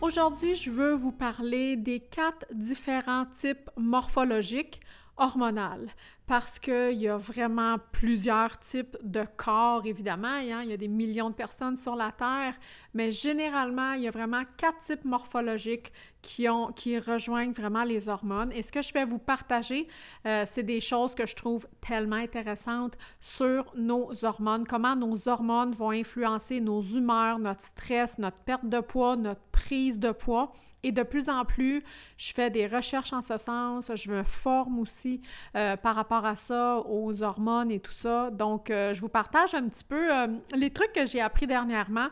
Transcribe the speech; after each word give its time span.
Aujourd'hui, 0.00 0.54
je 0.54 0.70
veux 0.70 0.94
vous 0.94 1.12
parler 1.12 1.76
des 1.76 2.00
quatre 2.00 2.46
différents 2.52 3.26
types 3.26 3.68
morphologiques 3.76 4.80
hormonales 5.18 5.90
parce 6.26 6.60
qu'il 6.60 6.92
y 6.92 7.08
a 7.08 7.16
vraiment 7.16 7.76
plusieurs 7.90 8.58
types 8.60 8.96
de 9.02 9.24
corps, 9.36 9.84
évidemment. 9.84 10.28
Hein. 10.28 10.62
Il 10.62 10.70
y 10.70 10.72
a 10.72 10.76
des 10.76 10.86
millions 10.86 11.28
de 11.28 11.34
personnes 11.34 11.76
sur 11.76 11.96
la 11.96 12.12
Terre, 12.12 12.54
mais 12.94 13.10
généralement, 13.10 13.94
il 13.94 14.02
y 14.02 14.08
a 14.08 14.12
vraiment 14.12 14.44
quatre 14.56 14.78
types 14.78 15.04
morphologiques 15.04 15.92
qui, 16.22 16.48
ont, 16.48 16.68
qui 16.72 16.98
rejoignent 16.98 17.52
vraiment 17.52 17.82
les 17.82 18.08
hormones. 18.08 18.52
Et 18.52 18.62
ce 18.62 18.70
que 18.70 18.80
je 18.80 18.92
vais 18.94 19.04
vous 19.04 19.18
partager, 19.18 19.88
euh, 20.24 20.44
c'est 20.46 20.62
des 20.62 20.80
choses 20.80 21.16
que 21.16 21.26
je 21.26 21.34
trouve 21.34 21.66
tellement 21.80 22.16
intéressantes 22.16 22.96
sur 23.20 23.72
nos 23.74 24.24
hormones, 24.24 24.66
comment 24.66 24.94
nos 24.94 25.28
hormones 25.28 25.72
vont 25.72 25.90
influencer 25.90 26.60
nos 26.60 26.80
humeurs, 26.80 27.40
notre 27.40 27.62
stress, 27.62 28.18
notre 28.18 28.38
perte 28.38 28.68
de 28.68 28.78
poids, 28.78 29.16
notre 29.16 29.42
de 29.70 30.12
poids. 30.12 30.52
Et 30.82 30.92
de 30.92 31.02
plus 31.02 31.28
en 31.28 31.44
plus, 31.44 31.82
je 32.16 32.32
fais 32.32 32.48
des 32.48 32.66
recherches 32.66 33.12
en 33.12 33.20
ce 33.20 33.36
sens, 33.36 33.90
je 33.94 34.10
me 34.10 34.22
forme 34.22 34.78
aussi 34.78 35.20
euh, 35.54 35.76
par 35.76 35.94
rapport 35.94 36.24
à 36.24 36.36
ça, 36.36 36.78
aux 36.86 37.22
hormones 37.22 37.70
et 37.70 37.80
tout 37.80 37.92
ça. 37.92 38.30
Donc, 38.30 38.70
euh, 38.70 38.94
je 38.94 39.00
vous 39.02 39.10
partage 39.10 39.54
un 39.54 39.68
petit 39.68 39.84
peu 39.84 40.08
les 40.54 40.70
trucs 40.70 40.92
que 40.92 41.04
j'ai 41.04 41.20
appris 41.20 41.46
dernièrement 41.46 42.08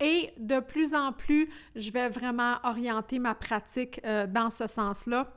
et 0.00 0.32
de 0.38 0.60
plus 0.60 0.94
en 0.94 1.12
plus, 1.12 1.48
je 1.76 1.90
vais 1.90 2.08
vraiment 2.08 2.56
orienter 2.64 3.18
ma 3.18 3.34
pratique 3.34 4.00
euh, 4.04 4.26
dans 4.26 4.50
ce 4.50 4.66
sens-là 4.66 5.30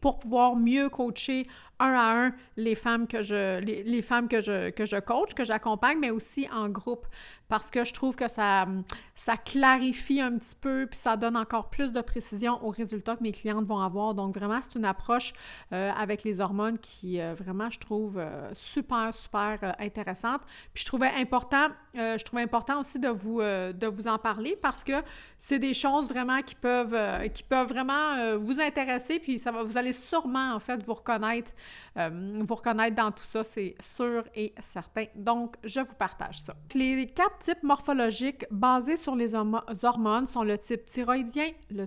pour 0.00 0.18
pouvoir 0.18 0.56
mieux 0.56 0.88
coacher 0.88 1.46
un 1.80 1.94
à 1.94 2.26
un 2.26 2.32
les 2.56 2.74
femmes 2.74 3.06
que 3.06 3.22
je, 3.22 3.58
les, 3.60 4.02
femmes 4.02 4.28
que 4.28 4.40
je, 4.40 4.70
que 4.70 4.86
je 4.86 4.96
coach, 4.96 5.34
que 5.34 5.44
j'accompagne, 5.44 5.98
mais 5.98 6.10
aussi 6.10 6.46
en 6.52 6.68
groupe, 6.68 7.06
parce 7.48 7.70
que 7.70 7.84
je 7.84 7.92
trouve 7.92 8.14
que 8.14 8.28
ça, 8.28 8.66
ça 9.14 9.36
clarifie 9.36 10.20
un 10.20 10.38
petit 10.38 10.54
peu, 10.54 10.86
puis 10.88 10.98
ça 10.98 11.16
donne 11.16 11.36
encore 11.36 11.68
plus 11.68 11.92
de 11.92 12.00
précision 12.00 12.64
aux 12.64 12.70
résultats 12.70 13.16
que 13.16 13.22
mes 13.22 13.32
clientes 13.32 13.66
vont 13.66 13.80
avoir. 13.80 14.14
Donc 14.14 14.36
vraiment, 14.36 14.60
c'est 14.62 14.78
une 14.78 14.84
approche 14.84 15.32
euh, 15.72 15.90
avec 15.90 16.22
les 16.22 16.40
hormones 16.40 16.78
qui, 16.78 17.20
euh, 17.20 17.34
vraiment, 17.34 17.70
je 17.70 17.78
trouve 17.78 18.18
euh, 18.18 18.50
super, 18.54 19.12
super 19.12 19.74
intéressante. 19.78 20.42
Puis 20.72 20.82
je 20.82 20.86
trouvais 20.86 21.10
important, 21.16 21.68
je 21.94 22.22
trouvais 22.24 22.42
important 22.42 22.80
aussi 22.80 22.98
de 23.00 23.08
vous, 23.08 23.40
de 23.40 23.86
vous 23.86 24.06
en 24.06 24.18
parler 24.18 24.56
parce 24.60 24.84
que 24.84 25.02
c'est 25.38 25.58
des 25.58 25.74
choses 25.74 26.08
vraiment 26.08 26.40
qui 26.42 26.54
peuvent, 26.54 27.28
qui 27.32 27.42
peuvent 27.42 27.68
vraiment 27.68 28.36
vous 28.36 28.60
intéresser, 28.60 29.18
puis 29.18 29.38
ça 29.38 29.50
va, 29.50 29.64
vous 29.64 29.76
allez 29.76 29.92
sûrement, 29.92 30.54
en 30.54 30.60
fait, 30.60 30.82
vous 30.84 30.94
reconnaître 30.94 31.50
euh, 31.96 32.40
vous 32.40 32.54
reconnaître 32.54 32.96
dans 32.96 33.10
tout 33.10 33.24
ça, 33.24 33.44
c'est 33.44 33.74
sûr 33.80 34.24
et 34.34 34.54
certain. 34.62 35.06
Donc, 35.14 35.56
je 35.64 35.80
vous 35.80 35.94
partage 35.94 36.40
ça. 36.40 36.54
Les 36.74 37.06
quatre 37.06 37.38
types 37.38 37.62
morphologiques 37.62 38.46
basés 38.50 38.96
sur 38.96 39.16
les 39.16 39.34
hormones 39.34 40.26
sont 40.26 40.42
le 40.42 40.58
type 40.58 40.84
thyroïdien, 40.86 41.50
le 41.70 41.86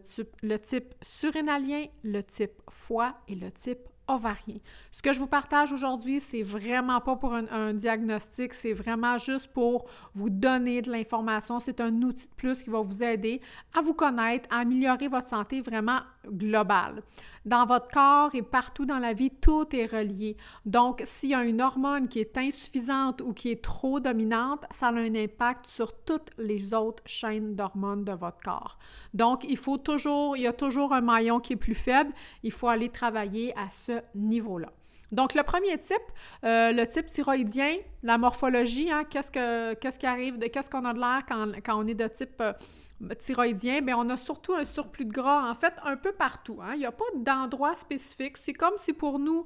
type, 0.57 0.93
surrénalien, 1.01 1.85
le 2.03 2.21
type 2.21 2.61
foie 2.69 3.15
et 3.27 3.35
le 3.35 3.51
type 3.51 3.79
ovarien. 4.07 4.57
Ce 4.91 5.01
que 5.01 5.13
je 5.13 5.19
vous 5.19 5.27
partage 5.27 5.71
aujourd'hui, 5.71 6.19
c'est 6.19 6.43
vraiment 6.43 6.99
pas 6.99 7.15
pour 7.15 7.33
un, 7.33 7.73
diagnostic, 7.73 8.53
c'est 8.53 8.73
vraiment 8.73 9.17
juste 9.17 9.47
pour 9.47 9.85
vous 10.13 10.29
donner 10.29 10.81
de 10.81 10.91
l'information. 10.91 11.59
C'est 11.59 11.79
un 11.79 12.01
outil 12.01 12.27
de 12.27 12.33
plus 12.33 12.63
qui 12.63 12.69
va 12.69 12.81
vous 12.81 13.03
aider 13.03 13.41
à 13.73 13.81
vous 13.81 13.93
connaître, 13.93 14.47
à 14.51 14.59
améliorer 14.59 15.07
votre 15.07 15.27
santé 15.27 15.61
vraiment 15.61 15.99
globale. 16.29 17.03
Dans 17.45 17.65
votre 17.65 17.89
corps 17.89 18.33
et 18.33 18.41
partout 18.41 18.85
dans 18.85 18.99
la 18.99 19.13
vie, 19.13 19.31
tout 19.31 19.67
est 19.75 19.85
relié. 19.85 20.37
Donc, 20.65 21.03
s'il 21.05 21.29
y 21.29 21.33
a 21.33 21.43
une 21.43 21.61
hormone 21.61 22.07
qui 22.07 22.19
est 22.19 22.37
insuffisante 22.37 23.21
ou 23.21 23.33
qui 23.33 23.51
est 23.51 23.63
trop 23.63 23.99
dominante, 23.99 24.63
ça 24.71 24.87
a 24.87 24.91
un 24.91 25.15
impact 25.15 25.67
sur 25.67 25.93
toutes 26.03 26.29
les 26.37 26.73
autres 26.73 27.03
chaînes 27.05 27.55
d'hormones 27.55 28.05
de 28.05 28.13
votre 28.13 28.39
corps. 28.43 28.77
Donc, 29.13 29.43
il 29.43 29.57
faut 29.57 29.77
toujours, 29.77 30.37
il 30.37 30.43
y 30.43 30.47
a 30.47 30.53
toujours 30.53 30.93
un 30.93 31.01
maillon 31.01 31.39
qui 31.39 31.53
est 31.53 31.57
plus 31.57 31.75
faible. 31.75 32.11
Il 32.43 32.51
faut 32.51 32.67
aller 32.67 32.89
travailler 32.89 33.53
à 33.57 33.69
ce 33.71 33.99
niveau-là. 34.15 34.71
Donc, 35.13 35.35
le 35.35 35.43
premier 35.43 35.77
type, 35.77 36.01
euh, 36.43 36.71
le 36.71 36.87
type 36.87 37.05
thyroïdien, 37.05 37.75
la 38.01 38.17
morphologie, 38.17 38.89
hein, 38.91 39.03
qu'est-ce, 39.07 39.29
que, 39.29 39.75
qu'est-ce 39.75 39.99
qui 39.99 40.07
arrive, 40.07 40.39
qu'est-ce 40.39 40.71
qu'on 40.71 40.85
a 40.85 40.93
de 40.93 40.99
l'air 40.99 41.21
quand, 41.27 41.51
quand 41.63 41.79
on 41.79 41.85
est 41.85 41.93
de 41.93 42.07
type 42.07 42.41
euh, 42.41 42.53
thyroïdien, 43.19 43.81
on 43.97 44.09
a 44.09 44.17
surtout 44.17 44.53
un 44.53 44.65
surplus 44.65 45.05
de 45.05 45.11
gras, 45.11 45.49
en 45.49 45.55
fait, 45.55 45.73
un 45.83 45.97
peu 45.97 46.11
partout. 46.11 46.59
Hein. 46.61 46.73
Il 46.73 46.79
n'y 46.79 46.85
a 46.85 46.91
pas 46.91 47.05
d'endroit 47.15 47.75
spécifique. 47.75 48.37
C'est 48.37 48.53
comme 48.53 48.77
si 48.77 48.93
pour 48.93 49.19
nous, 49.19 49.45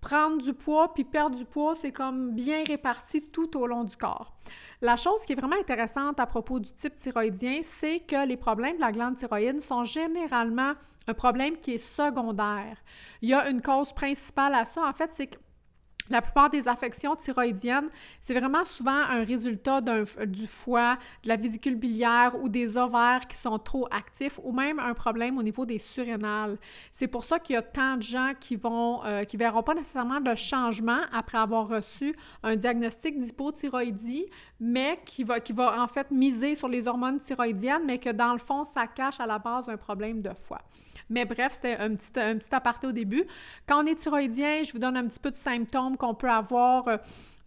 prendre 0.00 0.38
du 0.38 0.54
poids 0.54 0.92
puis 0.94 1.04
perdre 1.04 1.36
du 1.36 1.44
poids, 1.44 1.74
c'est 1.74 1.92
comme 1.92 2.32
bien 2.32 2.62
réparti 2.64 3.22
tout 3.22 3.56
au 3.56 3.66
long 3.66 3.84
du 3.84 3.96
corps. 3.96 4.36
La 4.80 4.96
chose 4.96 5.22
qui 5.22 5.32
est 5.32 5.36
vraiment 5.36 5.58
intéressante 5.58 6.20
à 6.20 6.26
propos 6.26 6.60
du 6.60 6.72
type 6.72 6.94
thyroïdien, 6.94 7.60
c'est 7.62 8.00
que 8.00 8.26
les 8.26 8.36
problèmes 8.36 8.76
de 8.76 8.80
la 8.80 8.92
glande 8.92 9.16
thyroïde 9.16 9.60
sont 9.60 9.84
généralement 9.84 10.74
un 11.08 11.14
problème 11.14 11.56
qui 11.56 11.74
est 11.74 11.78
secondaire. 11.78 12.76
Il 13.22 13.28
y 13.28 13.34
a 13.34 13.48
une 13.50 13.62
cause 13.62 13.92
principale 13.92 14.54
à 14.54 14.64
ça, 14.64 14.86
en 14.86 14.92
fait, 14.92 15.10
c'est 15.12 15.26
que 15.26 15.38
la 16.10 16.22
plupart 16.22 16.50
des 16.50 16.68
affections 16.68 17.16
thyroïdiennes, 17.16 17.88
c'est 18.20 18.38
vraiment 18.38 18.64
souvent 18.64 18.90
un 18.90 19.24
résultat 19.24 19.80
du 19.80 20.46
foie, 20.46 20.96
de 21.22 21.28
la 21.28 21.36
vésicule 21.36 21.76
biliaire 21.76 22.34
ou 22.40 22.48
des 22.48 22.76
ovaires 22.76 23.26
qui 23.28 23.36
sont 23.36 23.58
trop 23.58 23.86
actifs 23.90 24.38
ou 24.42 24.52
même 24.52 24.78
un 24.78 24.94
problème 24.94 25.38
au 25.38 25.42
niveau 25.42 25.66
des 25.66 25.78
surrénales. 25.78 26.58
C'est 26.92 27.08
pour 27.08 27.24
ça 27.24 27.38
qu'il 27.38 27.54
y 27.54 27.56
a 27.56 27.62
tant 27.62 27.96
de 27.96 28.02
gens 28.02 28.32
qui 28.38 28.56
vont, 28.56 29.04
euh, 29.04 29.24
qui 29.24 29.36
verront 29.36 29.62
pas 29.62 29.74
nécessairement 29.74 30.20
de 30.20 30.34
changement 30.34 31.00
après 31.12 31.38
avoir 31.38 31.68
reçu 31.68 32.14
un 32.42 32.56
diagnostic 32.56 33.18
d'hypothyroïdie, 33.18 34.26
mais 34.60 35.00
qui 35.04 35.24
va, 35.24 35.40
qui 35.40 35.52
va 35.52 35.82
en 35.82 35.86
fait 35.86 36.10
miser 36.10 36.54
sur 36.54 36.68
les 36.68 36.86
hormones 36.88 37.18
thyroïdiennes, 37.18 37.84
mais 37.86 37.98
que 37.98 38.10
dans 38.10 38.32
le 38.32 38.38
fond, 38.38 38.64
ça 38.64 38.86
cache 38.86 39.20
à 39.20 39.26
la 39.26 39.38
base 39.38 39.68
un 39.68 39.76
problème 39.76 40.22
de 40.22 40.30
foie. 40.34 40.62
Mais 41.10 41.24
bref, 41.24 41.54
c'était 41.54 41.76
un 41.78 41.94
petit, 41.94 42.10
un 42.16 42.36
petit 42.36 42.54
aparté 42.54 42.86
au 42.86 42.92
début. 42.92 43.24
Quand 43.66 43.82
on 43.82 43.86
est 43.86 43.96
thyroïdien, 43.96 44.62
je 44.64 44.72
vous 44.72 44.78
donne 44.78 44.96
un 44.96 45.06
petit 45.06 45.20
peu 45.20 45.30
de 45.30 45.36
symptômes 45.36 45.96
qu'on 45.96 46.14
peut 46.14 46.30
avoir. 46.30 46.86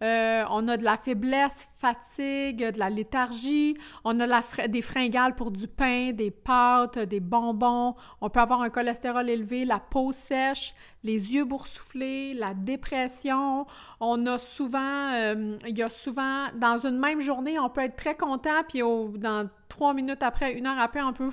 Euh, 0.02 0.44
on 0.50 0.66
a 0.66 0.76
de 0.76 0.82
la 0.82 0.96
faiblesse, 0.96 1.64
fatigue, 1.78 2.72
de 2.72 2.78
la 2.78 2.90
léthargie, 2.90 3.76
on 4.02 4.18
a 4.18 4.42
des 4.66 4.82
fringales 4.82 5.36
pour 5.36 5.52
du 5.52 5.68
pain, 5.68 6.10
des 6.12 6.32
pâtes, 6.32 6.98
des 6.98 7.20
bonbons, 7.20 7.94
on 8.20 8.28
peut 8.28 8.40
avoir 8.40 8.62
un 8.62 8.70
cholestérol 8.70 9.30
élevé, 9.30 9.64
la 9.64 9.78
peau 9.78 10.10
sèche, 10.10 10.74
les 11.04 11.34
yeux 11.34 11.44
boursouflés, 11.44 12.34
la 12.34 12.52
dépression. 12.52 13.66
On 14.00 14.26
a 14.26 14.38
souvent, 14.38 15.12
euh, 15.12 15.56
il 15.68 15.78
y 15.78 15.82
a 15.82 15.88
souvent, 15.88 16.48
dans 16.56 16.84
une 16.84 16.98
même 16.98 17.20
journée, 17.20 17.60
on 17.60 17.70
peut 17.70 17.82
être 17.82 17.96
très 17.96 18.16
content, 18.16 18.64
puis 18.68 18.80
dans 18.80 19.48
trois 19.72 19.94
minutes 19.94 20.22
après, 20.22 20.52
une 20.52 20.66
heure 20.66 20.78
après, 20.78 21.00
on 21.02 21.14
peut 21.14 21.30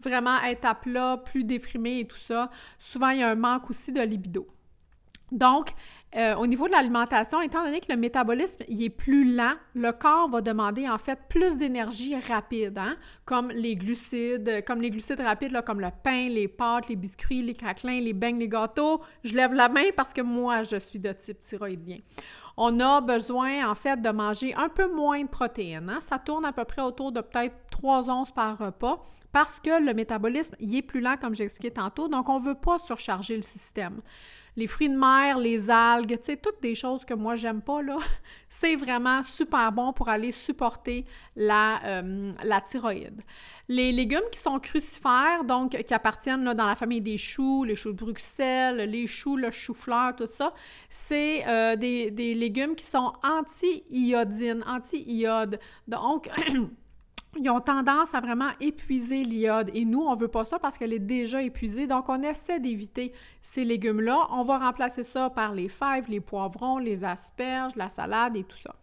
vraiment 0.00 0.42
être 0.42 0.64
à 0.64 0.74
plat, 0.74 1.16
plus 1.16 1.44
déprimé 1.44 2.00
et 2.00 2.06
tout 2.06 2.18
ça. 2.18 2.50
Souvent, 2.76 3.10
il 3.10 3.20
y 3.20 3.22
a 3.22 3.30
un 3.30 3.36
manque 3.36 3.70
aussi 3.70 3.92
de 3.92 4.00
libido. 4.00 4.48
Donc, 5.30 5.70
euh, 6.16 6.34
au 6.34 6.46
niveau 6.46 6.66
de 6.66 6.72
l'alimentation, 6.72 7.40
étant 7.40 7.64
donné 7.64 7.80
que 7.80 7.90
le 7.90 7.96
métabolisme 7.96 8.64
il 8.68 8.82
est 8.82 8.90
plus 8.90 9.34
lent, 9.34 9.54
le 9.74 9.92
corps 9.92 10.28
va 10.28 10.42
demander 10.42 10.86
en 10.86 10.98
fait 10.98 11.20
plus 11.30 11.56
d'énergie 11.56 12.14
rapide, 12.16 12.76
hein, 12.76 12.96
comme 13.24 13.50
les 13.50 13.76
glucides, 13.76 14.62
comme 14.66 14.82
les 14.82 14.90
glucides 14.90 15.20
rapides, 15.20 15.52
là, 15.52 15.62
comme 15.62 15.80
le 15.80 15.88
pain, 16.02 16.28
les 16.28 16.48
pâtes, 16.48 16.88
les 16.88 16.96
biscuits, 16.96 17.42
les 17.42 17.54
craquelins, 17.54 18.00
les 18.00 18.12
beignes, 18.12 18.40
les 18.40 18.48
gâteaux. 18.48 19.00
Je 19.24 19.34
lève 19.34 19.54
la 19.54 19.70
main 19.70 19.86
parce 19.96 20.12
que 20.12 20.20
moi, 20.20 20.64
je 20.64 20.76
suis 20.76 20.98
de 20.98 21.12
type 21.12 21.38
thyroïdien. 21.40 21.98
On 22.56 22.80
a 22.80 23.00
besoin 23.00 23.68
en 23.68 23.74
fait 23.74 24.00
de 24.00 24.10
manger 24.10 24.54
un 24.54 24.68
peu 24.68 24.92
moins 24.92 25.22
de 25.22 25.28
protéines. 25.28 25.88
Hein. 25.90 26.00
Ça 26.00 26.18
tourne 26.18 26.44
à 26.44 26.52
peu 26.52 26.64
près 26.64 26.82
autour 26.82 27.12
de 27.12 27.20
peut-être 27.20 27.54
3 27.70 28.10
onces 28.10 28.30
par 28.30 28.58
repas 28.58 29.02
parce 29.32 29.58
que 29.60 29.82
le 29.82 29.94
métabolisme 29.94 30.54
il 30.60 30.74
est 30.76 30.82
plus 30.82 31.00
lent, 31.00 31.16
comme 31.20 31.34
j'ai 31.34 31.44
expliqué 31.44 31.70
tantôt, 31.70 32.08
donc 32.08 32.28
on 32.28 32.38
ne 32.38 32.44
veut 32.44 32.54
pas 32.54 32.78
surcharger 32.78 33.36
le 33.36 33.42
système 33.42 34.02
les 34.56 34.66
fruits 34.66 34.88
de 34.88 34.96
mer, 34.96 35.38
les 35.38 35.70
algues, 35.70 36.18
tu 36.18 36.24
sais, 36.24 36.36
toutes 36.36 36.60
des 36.60 36.74
choses 36.74 37.04
que 37.04 37.14
moi, 37.14 37.36
j'aime 37.36 37.62
pas. 37.62 37.80
C'est 38.48 38.76
vraiment 38.76 39.22
super 39.22 39.72
bon 39.72 39.92
pour 39.92 40.08
aller 40.08 40.32
supporter 40.32 41.06
la, 41.36 41.82
euh, 41.84 42.32
la 42.44 42.60
thyroïde. 42.60 43.22
Les 43.68 43.92
légumes 43.92 44.28
qui 44.30 44.38
sont 44.38 44.58
crucifères, 44.58 45.44
donc 45.44 45.70
qui 45.70 45.94
appartiennent 45.94 46.44
là, 46.44 46.54
dans 46.54 46.66
la 46.66 46.76
famille 46.76 47.00
des 47.00 47.16
choux, 47.16 47.64
les 47.64 47.76
choux 47.76 47.92
de 47.92 47.96
Bruxelles, 47.96 48.90
les 48.90 49.06
choux, 49.06 49.36
le 49.36 49.50
chou-fleur, 49.50 50.14
tout 50.16 50.26
ça, 50.28 50.52
c'est 50.90 51.46
euh, 51.46 51.76
des, 51.76 52.10
des 52.10 52.34
légumes 52.34 52.74
qui 52.74 52.84
sont 52.84 53.12
anti-iodine, 53.22 54.62
anti-iode. 54.66 55.58
Donc, 55.88 56.28
ils 57.38 57.48
ont 57.48 57.60
tendance 57.60 58.14
à 58.14 58.20
vraiment 58.20 58.50
épuiser 58.60 59.24
l'iode. 59.24 59.70
Et 59.74 59.84
nous, 59.84 60.00
on 60.00 60.14
veut 60.14 60.28
pas 60.28 60.44
ça 60.44 60.58
parce 60.58 60.76
qu'elle 60.76 60.92
est 60.92 60.98
déjà 60.98 61.42
épuisée. 61.42 61.86
Donc, 61.86 62.08
on 62.08 62.22
essaie 62.22 62.60
d'éviter 62.60 63.12
ces 63.40 63.64
légumes-là. 63.64 64.28
On 64.30 64.42
va 64.42 64.58
remplacer 64.58 65.04
ça 65.04 65.30
par 65.30 65.54
les 65.54 65.68
fèves, 65.68 66.08
les 66.08 66.20
poivrons, 66.20 66.78
les 66.78 67.04
asperges, 67.04 67.74
la 67.76 67.88
salade 67.88 68.36
et 68.36 68.44
tout 68.44 68.58
ça. 68.58 68.74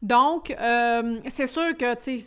Donc, 0.00 0.54
euh, 0.60 1.18
c'est 1.26 1.48
sûr 1.48 1.76
que, 1.76 1.98
sais, 1.98 2.18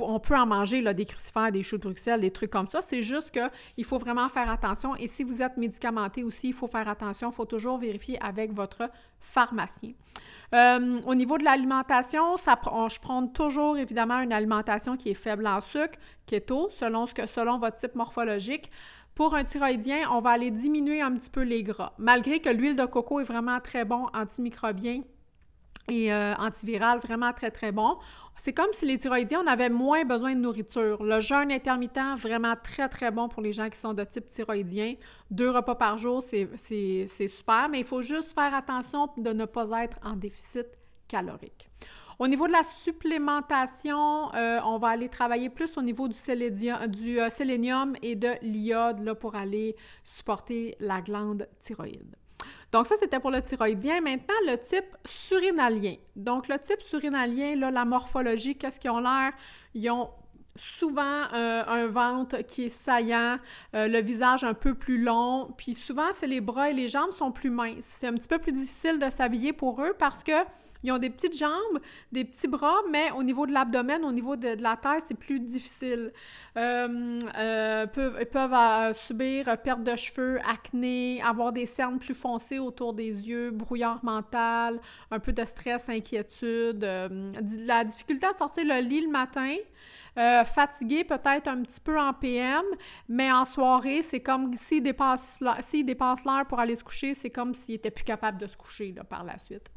on 0.00 0.18
peut 0.18 0.34
en 0.34 0.46
manger 0.46 0.80
là, 0.80 0.92
des 0.92 1.04
crucifères, 1.04 1.52
des 1.52 1.62
choux 1.62 1.78
de 1.78 1.82
Bruxelles, 1.82 2.20
des 2.20 2.32
trucs 2.32 2.50
comme 2.50 2.66
ça. 2.66 2.82
C'est 2.82 3.04
juste 3.04 3.30
qu'il 3.30 3.84
faut 3.84 3.98
vraiment 3.98 4.28
faire 4.28 4.50
attention. 4.50 4.96
Et 4.96 5.06
si 5.06 5.22
vous 5.22 5.40
êtes 5.40 5.56
médicamenté 5.56 6.24
aussi, 6.24 6.48
il 6.48 6.54
faut 6.54 6.66
faire 6.66 6.88
attention. 6.88 7.30
Il 7.30 7.34
faut 7.34 7.44
toujours 7.44 7.78
vérifier 7.78 8.20
avec 8.20 8.52
votre 8.52 8.90
pharmacien. 9.20 9.92
Euh, 10.54 11.00
au 11.06 11.14
niveau 11.14 11.38
de 11.38 11.44
l'alimentation, 11.44 12.36
je 12.36 13.00
prends 13.00 13.26
toujours 13.28 13.78
évidemment 13.78 14.18
une 14.20 14.32
alimentation 14.32 14.96
qui 14.96 15.10
est 15.10 15.14
faible 15.14 15.46
en 15.46 15.60
sucre, 15.60 15.98
keto, 16.26 16.68
selon, 16.70 17.06
que, 17.06 17.26
selon 17.26 17.58
votre 17.58 17.76
type 17.76 17.94
morphologique. 17.94 18.70
Pour 19.14 19.34
un 19.34 19.44
thyroïdien, 19.44 20.10
on 20.10 20.20
va 20.20 20.30
aller 20.30 20.50
diminuer 20.50 21.02
un 21.02 21.12
petit 21.12 21.30
peu 21.30 21.42
les 21.42 21.62
gras. 21.62 21.92
Malgré 21.98 22.40
que 22.40 22.48
l'huile 22.48 22.76
de 22.76 22.86
coco 22.86 23.20
est 23.20 23.24
vraiment 23.24 23.60
très 23.60 23.84
bon 23.84 24.08
antimicrobien 24.14 25.02
et 25.90 26.12
euh, 26.12 26.34
antiviral, 26.36 26.98
vraiment 27.00 27.32
très 27.32 27.50
très 27.50 27.72
bon. 27.72 27.96
C'est 28.36 28.52
comme 28.52 28.72
si 28.72 28.86
les 28.86 28.98
thyroïdiens, 28.98 29.42
on 29.44 29.46
avait 29.46 29.68
moins 29.68 30.04
besoin 30.04 30.34
de 30.34 30.40
nourriture. 30.40 31.02
Le 31.02 31.20
jeûne 31.20 31.52
intermittent, 31.52 32.18
vraiment 32.18 32.54
très 32.62 32.88
très 32.88 33.10
bon 33.10 33.28
pour 33.28 33.42
les 33.42 33.52
gens 33.52 33.68
qui 33.68 33.78
sont 33.78 33.92
de 33.92 34.04
type 34.04 34.28
thyroïdien. 34.28 34.94
Deux 35.30 35.50
repas 35.50 35.74
par 35.74 35.98
jour, 35.98 36.22
c'est 36.22 37.06
super, 37.28 37.68
mais 37.70 37.80
il 37.80 37.86
faut 37.86 38.02
juste 38.02 38.34
faire 38.34 38.54
attention 38.54 39.10
de 39.16 39.32
ne 39.32 39.44
pas 39.44 39.82
être 39.82 39.98
en 40.04 40.16
déficit 40.16 40.66
calorique. 41.08 41.68
Au 42.20 42.28
niveau 42.28 42.46
de 42.46 42.52
la 42.52 42.62
supplémentation, 42.62 44.34
euh, 44.34 44.60
on 44.66 44.76
va 44.76 44.88
aller 44.88 45.08
travailler 45.08 45.48
plus 45.48 45.76
au 45.78 45.82
niveau 45.82 46.06
du, 46.06 46.14
du 46.88 47.18
euh, 47.18 47.30
sélénium 47.30 47.96
et 48.02 48.14
de 48.14 48.32
l'iode 48.42 49.14
pour 49.14 49.34
aller 49.34 49.74
supporter 50.04 50.76
la 50.80 51.00
glande 51.00 51.48
thyroïde. 51.60 52.16
Donc 52.72 52.86
ça, 52.86 52.94
c'était 52.96 53.18
pour 53.18 53.30
le 53.30 53.42
thyroïdien. 53.42 54.00
Maintenant, 54.00 54.34
le 54.46 54.56
type 54.56 54.96
surinalien. 55.04 55.96
Donc 56.16 56.48
le 56.48 56.58
type 56.58 56.80
surinalien, 56.80 57.56
là, 57.56 57.70
la 57.70 57.84
morphologie, 57.84 58.56
qu'est-ce 58.56 58.78
qu'ils 58.78 58.90
ont 58.90 59.00
l'air? 59.00 59.32
Ils 59.74 59.90
ont 59.90 60.10
souvent 60.56 61.22
euh, 61.32 61.62
un 61.66 61.86
ventre 61.86 62.38
qui 62.42 62.64
est 62.64 62.70
saillant, 62.70 63.38
euh, 63.74 63.88
le 63.88 64.00
visage 64.00 64.44
un 64.44 64.54
peu 64.54 64.74
plus 64.74 65.02
long, 65.02 65.54
puis 65.56 65.74
souvent 65.74 66.08
c'est 66.12 66.26
les 66.26 66.40
bras 66.40 66.70
et 66.70 66.72
les 66.72 66.88
jambes 66.88 67.12
sont 67.12 67.32
plus 67.32 67.50
minces. 67.50 67.84
C'est 67.84 68.08
un 68.08 68.14
petit 68.14 68.28
peu 68.28 68.38
plus 68.38 68.52
difficile 68.52 68.98
de 68.98 69.08
s'habiller 69.10 69.52
pour 69.52 69.82
eux 69.82 69.94
parce 69.98 70.22
que 70.22 70.32
ils 70.82 70.92
ont 70.92 70.98
des 70.98 71.10
petites 71.10 71.36
jambes, 71.36 71.80
des 72.12 72.24
petits 72.24 72.48
bras, 72.48 72.78
mais 72.90 73.10
au 73.12 73.22
niveau 73.22 73.46
de 73.46 73.52
l'abdomen, 73.52 74.04
au 74.04 74.12
niveau 74.12 74.36
de, 74.36 74.60
la 74.62 74.76
taille, 74.76 75.00
c'est 75.04 75.18
plus 75.18 75.40
difficile. 75.40 76.12
Euh, 76.56 77.20
euh 77.36 77.86
peuvent, 77.86 78.16
ils 78.20 78.26
peuvent 78.26 78.54
euh, 78.54 78.94
subir 78.94 79.44
perte 79.62 79.82
de 79.82 79.96
cheveux, 79.96 80.40
acné, 80.48 81.22
avoir 81.22 81.52
des 81.52 81.66
cernes 81.66 81.98
plus 81.98 82.14
foncées 82.14 82.58
autour 82.58 82.94
des 82.94 83.28
yeux, 83.28 83.50
brouillard 83.50 84.04
mental, 84.04 84.80
un 85.10 85.18
peu 85.18 85.32
de 85.32 85.44
stress, 85.44 85.88
inquiétude, 85.88 86.82
la 86.82 87.84
difficulté 87.84 88.26
à 88.26 88.32
sortir 88.32 88.64
le 88.64 88.80
lit 88.80 89.02
le 89.02 89.10
matin. 89.10 89.56
Fatigué 90.44 91.04
peut-être 91.04 91.48
un 91.48 91.62
petit 91.62 91.80
peu 91.80 91.98
en 91.98 92.12
PM, 92.12 92.64
mais 93.08 93.30
en 93.32 93.44
soirée, 93.44 94.02
c'est 94.02 94.20
comme 94.20 94.54
s'il 94.56 94.82
dépasse 94.82 95.40
l'heure 95.40 96.46
pour 96.46 96.60
aller 96.60 96.76
se 96.76 96.84
coucher, 96.84 97.14
c'est 97.14 97.30
comme 97.30 97.54
s'il 97.54 97.76
était 97.76 97.90
plus 97.90 98.04
capable 98.04 98.38
de 98.38 98.46
se 98.46 98.56
coucher 98.56 98.92
là, 98.92 99.04
par 99.04 99.24
la 99.24 99.38
suite. 99.38 99.70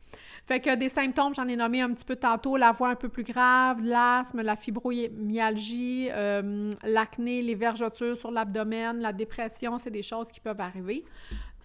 Fait 0.46 0.60
que 0.60 0.76
des 0.76 0.90
symptômes, 0.94 1.34
j'en 1.36 1.48
ai 1.48 1.56
nommé 1.56 1.82
un 1.82 1.92
petit 1.94 2.06
peu 2.06 2.16
tantôt, 2.16 2.58
la 2.58 2.72
voix 2.72 2.90
un 2.90 2.96
peu 2.96 3.10
plus 3.10 3.24
grave, 3.24 3.84
l'asthme, 3.84 4.42
la 4.42 4.56
fibromyalgie, 4.56 6.10
euh, 6.12 6.72
l'acné, 6.84 7.42
les 7.42 7.56
vergetures 7.56 8.16
sur 8.16 8.32
l'abdomen, 8.32 9.00
la 9.00 9.12
dépression, 9.12 9.78
c'est 9.78 9.92
des 9.92 10.04
choses 10.04 10.32
qui 10.32 10.40
peuvent 10.40 10.62
arriver. 10.62 11.04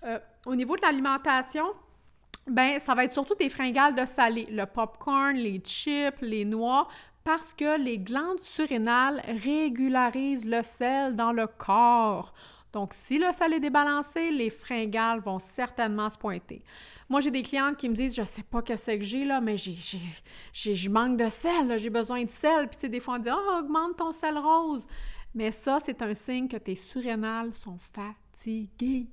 Euh, 0.04 0.18
au 0.46 0.54
niveau 0.54 0.76
de 0.76 0.82
l'alimentation, 0.82 1.66
ben 2.46 2.78
ça 2.78 2.94
va 2.94 3.04
être 3.04 3.12
surtout 3.12 3.34
des 3.34 3.50
fringales 3.50 3.94
de 3.94 4.06
salé, 4.06 4.46
le 4.50 4.64
popcorn, 4.64 5.36
les 5.36 5.60
chips, 5.60 6.20
les 6.22 6.44
noix, 6.44 6.88
parce 7.24 7.52
que 7.52 7.78
les 7.78 7.98
glandes 7.98 8.40
surrénales 8.40 9.22
régularisent 9.44 10.46
le 10.46 10.62
sel 10.62 11.14
dans 11.14 11.32
le 11.32 11.46
corps. 11.46 12.32
Donc, 12.72 12.92
si 12.92 13.18
le 13.18 13.32
sel 13.32 13.54
est 13.54 13.60
débalancé, 13.60 14.30
les 14.30 14.50
fringales 14.50 15.20
vont 15.20 15.38
certainement 15.38 16.10
se 16.10 16.18
pointer. 16.18 16.62
Moi, 17.08 17.20
j'ai 17.20 17.30
des 17.30 17.42
clientes 17.42 17.76
qui 17.76 17.88
me 17.88 17.94
disent 17.94 18.14
Je 18.14 18.24
sais 18.24 18.42
pas 18.42 18.60
que 18.60 18.76
c'est 18.76 18.98
que 18.98 19.04
j'ai, 19.04 19.24
là, 19.24 19.40
mais 19.40 19.56
j'ai, 19.56 19.76
je 20.52 20.90
manque 20.90 21.16
de 21.16 21.30
sel, 21.30 21.78
j'ai 21.78 21.90
besoin 21.90 22.24
de 22.24 22.30
sel. 22.30 22.68
Puis, 22.68 22.76
tu 22.76 22.80
sais, 22.82 22.88
des 22.88 23.00
fois, 23.00 23.14
on 23.14 23.18
dit 23.18 23.30
oh, 23.32 23.58
augmente 23.58 23.96
ton 23.96 24.12
sel 24.12 24.36
rose. 24.36 24.86
Mais 25.34 25.50
ça, 25.50 25.78
c'est 25.82 26.02
un 26.02 26.14
signe 26.14 26.48
que 26.48 26.56
tes 26.56 26.74
surrénales 26.74 27.54
sont 27.54 27.78
fatiguées. 27.78 29.08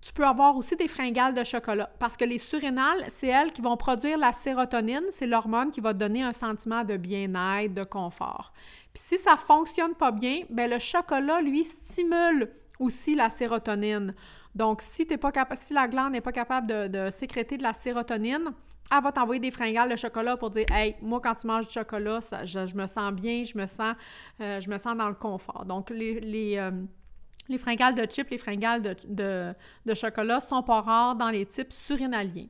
Tu 0.00 0.12
peux 0.12 0.24
avoir 0.24 0.56
aussi 0.56 0.76
des 0.76 0.88
fringales 0.88 1.34
de 1.34 1.42
chocolat 1.42 1.90
parce 1.98 2.16
que 2.16 2.24
les 2.24 2.38
surrénales, 2.38 3.06
c'est 3.08 3.26
elles 3.26 3.52
qui 3.52 3.60
vont 3.60 3.76
produire 3.76 4.18
la 4.18 4.32
sérotonine, 4.32 5.04
c'est 5.10 5.26
l'hormone 5.26 5.72
qui 5.72 5.80
va 5.80 5.94
donner 5.94 6.22
un 6.22 6.32
sentiment 6.32 6.84
de 6.84 6.96
bien-être, 6.96 7.74
de 7.74 7.82
confort. 7.82 8.52
Puis 8.94 9.02
si 9.04 9.18
ça 9.18 9.36
fonctionne 9.36 9.94
pas 9.94 10.12
bien, 10.12 10.42
ben 10.48 10.70
le 10.70 10.78
chocolat 10.78 11.40
lui 11.40 11.64
stimule 11.64 12.52
aussi 12.78 13.14
la 13.14 13.30
sérotonine. 13.30 14.14
Donc 14.54 14.80
si 14.82 15.06
pas 15.06 15.32
si 15.54 15.74
la 15.74 15.88
glande 15.88 16.12
n'est 16.12 16.20
pas 16.20 16.32
capable 16.32 16.66
de, 16.90 17.10
sécréter 17.10 17.56
de 17.56 17.62
la 17.62 17.72
sérotonine, 17.72 18.52
elle 18.90 19.02
va 19.02 19.12
t'envoyer 19.12 19.40
des 19.40 19.50
fringales 19.50 19.90
de 19.90 19.96
chocolat 19.96 20.36
pour 20.36 20.50
dire 20.50 20.66
Hey, 20.70 20.96
moi, 21.02 21.20
quand 21.22 21.34
tu 21.34 21.46
manges 21.46 21.66
du 21.66 21.72
chocolat, 21.72 22.20
je, 22.44 22.76
me 22.76 22.86
sens 22.86 23.12
bien, 23.12 23.42
je 23.42 23.58
me 23.58 23.66
sens, 23.66 23.94
euh, 24.40 24.60
je 24.60 24.70
me 24.70 24.78
sens 24.78 24.96
dans 24.96 25.08
le 25.08 25.14
confort. 25.14 25.64
Donc, 25.64 25.90
les, 25.90 26.56
euh, 26.56 26.70
les 27.48 27.58
fringales 27.58 27.94
de 27.94 28.04
chips, 28.06 28.30
les 28.30 28.38
fringales 28.38 28.82
de, 28.82 29.54
de, 29.84 29.94
chocolat 29.94 30.40
sont 30.40 30.62
pas 30.62 30.80
rares 30.80 31.16
dans 31.16 31.30
les 31.30 31.46
types 31.46 31.72
surinaliens. 31.72 32.46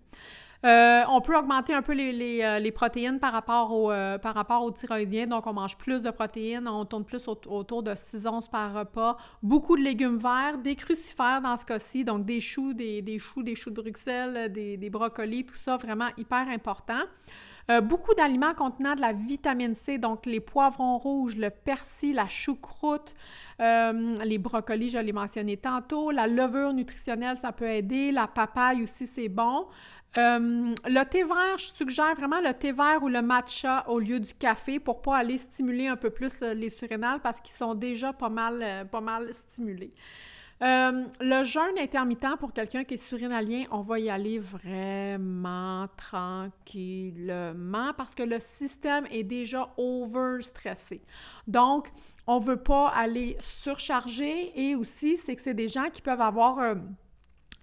Euh, 0.67 1.05
on 1.09 1.21
peut 1.21 1.37
augmenter 1.37 1.75
un 1.75 1.83
peu 1.83 1.93
les, 1.93 2.41
euh, 2.43 2.71
protéines 2.73 3.21
par 3.21 3.33
rapport, 3.33 3.73
au, 3.73 3.93
euh, 3.93 4.19
par 4.19 4.35
rapport 4.35 4.65
au 4.65 4.71
thyroïdien. 4.73 5.29
Donc, 5.29 5.47
on 5.47 5.53
mange 5.53 5.77
plus 5.77 6.03
de 6.03 6.11
protéines, 6.11 6.67
on 6.67 6.85
tourne 6.85 7.05
plus 7.05 7.29
autour 7.29 7.83
de 7.85 7.93
6 7.95 8.27
onces 8.27 8.49
par 8.49 8.75
repas. 8.75 9.17
Beaucoup 9.43 9.77
de 9.77 9.83
légumes 9.83 10.19
verts, 10.19 10.59
des 10.59 10.75
crucifères 10.75 11.41
dans 11.41 11.57
ce 11.57 11.65
cas-ci, 11.65 12.05
donc 12.05 12.25
des 12.25 12.41
choux, 12.41 12.73
des, 12.73 13.19
choux, 13.21 13.45
des 13.45 13.55
choux 13.55 13.71
de 13.71 13.81
Bruxelles, 13.81 14.53
des, 14.53 14.91
brocolis, 14.91 15.45
tout 15.47 15.57
ça, 15.57 15.77
vraiment 15.77 16.09
hyper 16.17 16.49
important. 16.49 17.03
Beaucoup 17.83 18.15
d'aliments 18.15 18.55
contenant 18.55 18.95
de 18.95 19.01
la 19.01 19.13
vitamine 19.13 19.75
C, 19.75 19.99
donc 19.99 20.25
les 20.25 20.39
poivrons 20.39 20.99
rouges, 20.99 21.37
le 21.37 21.51
persil, 21.51 22.15
la 22.15 22.29
choucroute, 22.29 23.13
les 23.59 24.39
brocolis, 24.39 24.91
je 24.91 24.99
l'ai 24.99 25.13
mentionné 25.13 25.57
tantôt, 25.57 26.13
la 26.13 26.29
levure 26.29 26.73
nutritionnelle, 26.73 27.37
ça 27.37 27.51
peut 27.51 27.69
aider, 27.69 28.13
la 28.13 28.29
papaye 28.29 28.85
aussi, 28.85 29.06
c'est 29.06 29.29
bon. 29.29 29.67
Euh, 30.19 30.75
le 30.86 31.05
thé 31.05 31.25
vert, 31.25 31.58
je 31.58 31.67
suggère 31.67 32.15
vraiment 32.15 32.41
le 32.41 32.55
thé 32.55 32.72
vert 32.72 33.03
ou 33.03 33.08
le 33.08 33.20
matcha 33.20 33.84
au 33.89 33.98
lieu 33.98 34.19
du 34.19 34.32
café 34.34 34.81
pour 34.81 35.03
pas 35.03 35.19
aller 35.19 35.36
stimuler 35.36 35.89
un 35.89 35.96
peu 35.96 36.10
plus 36.10 36.41
les 36.41 36.70
surrénales 36.70 37.20
parce 37.20 37.41
qu'ils 37.41 37.55
sont 37.55 37.75
déjà 37.75 38.13
pas 38.13 38.31
mal, 38.31 38.89
mal 39.03 39.34
stimulés. 39.34 39.91
Euh, 40.63 41.05
le 41.20 41.44
jeûne 41.44 41.79
intermittent 41.79 42.36
pour 42.41 42.55
quelqu'un 42.55 42.82
qui 42.84 42.94
est 42.94 42.96
surinalien, 42.96 43.65
on 43.70 43.82
va 43.82 43.98
y 43.98 44.08
aller 44.08 44.39
vraiment 44.39 45.86
tranquillement 45.98 47.93
parce 47.94 48.15
que 48.15 48.22
le 48.22 48.41
système 48.41 49.06
est 49.10 49.25
déjà 49.25 49.69
over-stressé. 49.77 51.03
Donc, 51.46 51.93
on 52.27 52.41
ne 52.41 52.44
veut 52.44 52.63
pas 52.63 52.89
aller 52.89 53.36
surcharger 53.39 54.53
et 54.58 54.75
aussi, 54.75 55.19
c'est 55.19 55.36
que 55.36 55.43
c'est 55.43 55.55
des 55.55 55.69
gens 55.69 55.91
qui 55.93 56.01
peuvent 56.01 56.22
avoir... 56.22 56.58
Euh, 56.58 56.75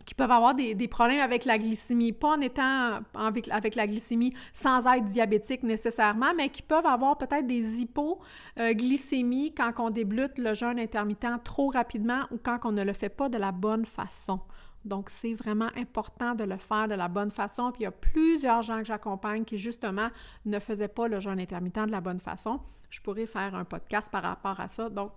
qui 0.05 0.13
peuvent 0.13 0.31
avoir 0.31 0.55
des, 0.55 0.87
problèmes 0.87 1.19
avec 1.19 1.45
la 1.45 1.57
glycémie, 1.57 2.11
pas 2.11 2.35
en 2.35 2.41
étant 2.41 2.99
avec, 3.13 3.49
avec, 3.49 3.75
la 3.75 3.87
glycémie 3.87 4.33
sans 4.53 4.85
être 4.87 5.05
diabétique 5.05 5.63
nécessairement, 5.63 6.33
mais 6.35 6.49
qui 6.49 6.61
peuvent 6.61 6.85
avoir 6.85 7.17
peut-être 7.17 7.47
des 7.47 7.81
hypoglycémies 7.81 9.53
quand 9.53 9.71
on 9.79 9.89
débute 9.89 10.37
le 10.37 10.53
jeûne 10.53 10.79
intermittent 10.79 11.43
trop 11.43 11.69
rapidement 11.69 12.23
ou 12.31 12.37
quand 12.37 12.59
on 12.63 12.71
ne 12.71 12.83
le 12.83 12.93
fait 12.93 13.09
pas 13.09 13.29
de 13.29 13.37
la 13.37 13.51
bonne 13.51 13.85
façon. 13.85 14.39
Donc, 14.85 15.09
c'est 15.09 15.33
vraiment 15.33 15.69
important 15.77 16.35
de 16.35 16.43
le 16.43 16.57
faire 16.57 16.87
de 16.87 16.95
la 16.95 17.07
bonne 17.07 17.31
façon. 17.31 17.71
Puis, 17.71 17.81
il 17.81 17.83
y 17.83 17.87
a 17.87 17.91
plusieurs 17.91 18.61
gens 18.61 18.79
que 18.79 18.85
j'accompagne 18.85 19.45
qui, 19.45 19.57
justement, 19.57 20.09
ne 20.45 20.59
faisaient 20.59 20.89
pas 20.89 21.07
le 21.07 21.19
jeûne 21.19 21.39
intermittent 21.39 21.85
de 21.85 21.91
la 21.91 22.01
bonne 22.01 22.19
façon. 22.19 22.59
Je 22.89 22.99
pourrais 22.99 23.25
faire 23.25 23.55
un 23.55 23.63
podcast 23.63 24.11
par 24.11 24.23
rapport 24.23 24.59
à 24.59 24.67
ça. 24.67 24.89
Donc, 24.89 25.13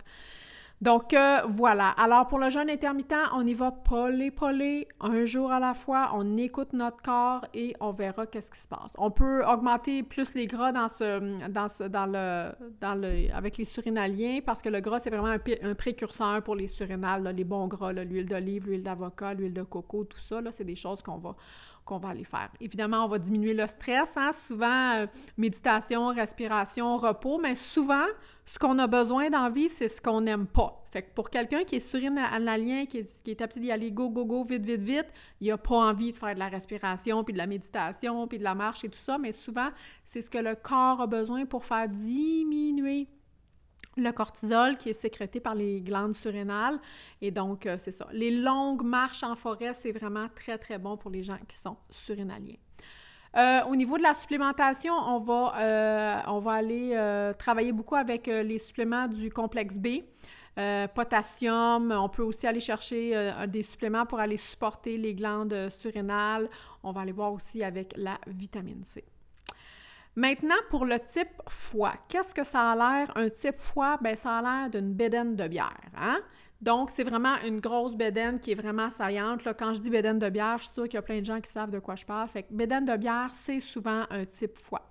donc 0.83 1.15
euh, 1.15 1.41
voilà. 1.49 1.89
Alors 1.91 2.29
pour 2.29 2.39
le 2.39 2.51
jeûne 2.51 2.69
intermittent, 2.69 3.15
on 3.35 3.47
y 3.47 3.55
va 3.55 3.71
polé-polé, 3.71 4.87
un 5.01 5.25
jour 5.25 5.51
à 5.51 5.59
la 5.59 5.73
fois. 5.73 6.11
On 6.15 6.37
écoute 6.37 6.75
notre 6.75 7.01
corps 7.01 7.47
et 7.55 7.75
on 7.81 7.93
verra 7.93 8.27
qu'est-ce 8.27 8.51
qui 8.51 8.61
se 8.61 8.69
passe. 8.69 8.93
On 8.99 9.11
peut 9.11 9.43
augmenter 9.47 10.03
plus 10.03 10.35
les 10.35 10.47
gras 10.47 10.73
dans 10.73 10.89
ce, 10.89 11.49
dans 11.49 11.69
ce, 11.69 11.85
dans 11.85 12.05
le, 12.05 12.53
dans 12.81 12.95
le, 12.95 13.35
avec 13.35 13.57
les 13.57 13.65
surinaliens 13.65 14.41
parce 14.45 14.61
que 14.61 14.69
le 14.69 14.81
gras 14.81 14.99
c'est 14.99 15.11
vraiment 15.11 15.29
un, 15.29 15.75
précurseur 15.75 16.43
pour 16.43 16.55
les 16.55 16.69
surinales, 16.69 17.35
les 17.35 17.45
bons 17.45 17.69
gras, 17.69 17.93
l'huile 17.93 18.27
d'olive, 18.27 18.67
l'huile 18.67 18.83
d'avocat, 18.83 19.33
l'huile 19.33 19.55
de 19.55 19.63
coco, 19.63 20.05
tout 20.05 20.21
ça. 20.21 20.41
c'est 20.51 20.65
des 20.65 20.77
choses 20.77 21.03
qu'on 21.03 21.19
va 21.19 21.35
qu'on 21.87 21.99
va 21.99 22.11
aller 22.11 22.25
faire. 22.25 22.51
Évidemment, 22.61 23.05
on 23.05 23.09
va 23.09 23.19
diminuer 23.19 23.55
le 23.55 23.67
stress, 23.67 24.13
hein? 24.17 24.33
souvent 24.33 24.97
euh, 24.97 25.07
méditation, 25.39 26.09
respiration, 26.09 26.97
repos, 26.97 27.39
mais 27.39 27.55
souvent, 27.55 28.05
ce 28.45 28.59
qu'on 28.59 28.79
a 28.79 28.87
besoin 28.87 29.31
dans 29.31 29.49
vie, 29.51 29.69
c'est 29.71 29.89
ce 29.89 30.03
qu'on 30.03 30.21
n'aime 30.21 30.47
pas. 30.47 30.85
Fait 30.91 31.03
que 31.03 31.15
pour 31.15 31.31
quelqu'un 31.31 31.65
qui 31.65 31.77
est 31.77 31.81
surinalien, 31.81 32.87
qui 32.87 32.99
est, 32.99 33.23
qui 33.23 33.31
est 33.31 33.41
habitué 33.41 33.61
d'y 33.61 33.73
aller 33.73 33.93
go, 33.93 34.11
go, 34.11 34.25
go, 34.25 34.45
vite, 34.45 34.65
vite, 34.65 34.81
vite, 34.81 35.07
il 35.41 35.49
n'a 35.49 35.59
pas 35.59 35.77
envie 35.77 36.13
de 36.13 36.17
faire 36.17 36.35
de 36.35 36.41
la 36.41 36.49
respiration, 36.49 37.23
puis 37.25 37.33
de 37.33 37.39
la 37.39 37.47
méditation, 37.47 38.27
puis 38.27 38.39
de 38.39 38.45
la 38.45 38.55
marche 38.55 38.85
et 38.85 38.89
tout 38.89 38.99
ça, 38.99 39.17
mais 39.17 39.33
souvent, 39.33 39.71
c'est 40.05 40.21
ce 40.21 40.29
que 40.29 40.39
le 40.39 40.57
corps 40.57 41.01
a 41.01 41.07
besoin 41.07 41.47
pour 41.47 41.65
faire 41.65 41.89
diminuer 41.89 43.09
le 43.97 44.13
cortisol 44.13 44.77
qui 44.77 44.91
est 44.91 44.95
sécrété 44.95 45.41
par 45.41 45.55
les 45.55 45.81
glandes 45.81 46.15
surrénales. 46.15 46.79
Et 47.21 47.31
donc, 47.31 47.67
euh, 47.67 47.77
c'est 47.79 47.93
ça. 47.93 48.07
Les 48.13 48.31
longues 48.31 48.83
marches 48.83 49.23
en 49.23 49.35
forêt, 49.35 49.75
c'est 49.75 49.93
vraiment 49.93 50.29
très, 50.35 50.59
très 50.59 50.79
bon 50.79 50.97
pour 50.97 51.11
les 51.11 51.23
gens 51.23 51.39
qui 51.49 51.57
sont 51.57 51.77
surrénaliens. 51.91 52.57
Euh, 53.37 53.61
au 53.69 53.77
niveau 53.77 53.99
de 53.99 54.03
la 54.03 54.15
supplémentation, 54.15 54.95
on 54.95 55.21
va, 55.21 55.55
euh, 55.59 56.21
on 56.29 56.39
va 56.39 56.53
aller 56.53 57.35
travailler 57.39 57.73
beaucoup 57.73 57.97
avec 57.97 58.27
les 58.27 58.59
suppléments 58.59 59.09
du 59.09 59.31
complexe 59.31 59.79
B. 59.79 60.05
potassium, 60.95 61.93
on 61.93 62.09
peut 62.09 62.23
aussi 62.23 62.47
aller 62.47 62.61
chercher 62.61 63.35
des 63.49 63.63
suppléments 63.63 64.07
pour 64.07 64.21
aller 64.21 64.39
supporter 64.39 64.97
les 64.97 65.15
glandes 65.15 65.69
surrénales. 65.71 66.49
On 66.83 66.93
va 66.93 67.03
aller 67.03 67.13
voir 67.13 67.33
aussi 67.35 67.63
avec 67.63 67.93
la 67.99 68.19
vitamine 68.27 68.85
C. 68.85 69.05
Maintenant, 70.17 70.57
pour 70.71 70.87
le 70.87 70.99
type 70.99 71.43
foie, 71.47 71.93
qu'est-ce 72.09 72.35
que 72.35 72.43
ça 72.43 72.73
a 72.73 72.75
l'air? 72.75 73.13
Un 73.17 73.29
type 73.29 73.59
foie, 73.59 73.99
ben 74.01 74.17
ça 74.17 74.39
a 74.39 74.43
l'air 74.43 74.71
d'une 74.71 74.95
bédaine 74.95 75.37
de 75.37 75.47
bière, 75.47 75.81
hein? 75.95 76.19
Donc, 76.63 76.89
c'est 76.91 77.05
vraiment 77.05 77.35
une 77.47 77.61
grosse 77.61 77.95
bédaine 77.95 78.41
qui 78.41 78.53
est 78.53 78.55
vraiment 78.55 78.89
saillante. 78.91 79.45
Là, 79.45 79.53
quand 79.53 79.75
je 79.75 79.81
dis 79.81 79.91
bédaine 79.91 80.19
de 80.19 80.31
bière, 80.31 80.57
je 80.57 80.65
suis 80.65 80.73
sûre 80.73 80.85
qu'il 80.85 80.95
y 80.95 80.97
a 80.97 81.03
plein 81.03 81.21
de 81.21 81.25
gens 81.27 81.39
qui 81.39 81.51
savent 81.51 81.71
de 81.71 81.79
quoi 81.79 81.97
je 81.97 82.07
parle. 82.07 82.29
Fait 82.29 82.47
bédaine 82.51 82.87
de 82.87 82.97
bière, 82.97 83.29
c'est 83.35 83.61
souvent 83.61 84.05
un 84.09 84.25
type 84.25 84.57
foie. 84.57 84.91